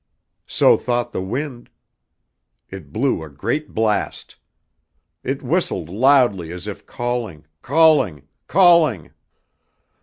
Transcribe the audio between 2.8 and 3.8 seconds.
blew a great